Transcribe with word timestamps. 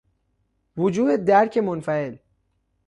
وجوه 0.77 1.17
درک 1.17 1.57
منفعل 1.57 2.17